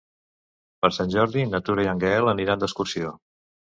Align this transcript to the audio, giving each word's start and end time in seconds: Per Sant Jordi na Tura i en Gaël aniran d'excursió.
Per 0.85 0.89
Sant 0.95 1.11
Jordi 1.15 1.43
na 1.51 1.61
Tura 1.67 1.85
i 1.87 1.91
en 1.93 2.03
Gaël 2.05 2.33
aniran 2.33 2.65
d'excursió. 2.65 3.13